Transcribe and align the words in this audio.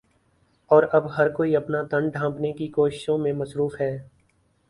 اور 0.71 0.83
اب 0.93 1.07
ہر 1.17 1.29
کوئی 1.29 1.55
اپنا 1.55 1.81
تن 1.91 2.07
ڈھانپٹنے 2.09 2.51
کی 2.53 2.67
کوششوں 2.69 3.17
میں 3.17 3.33
مصروف 3.33 3.79
ہے 3.81 3.91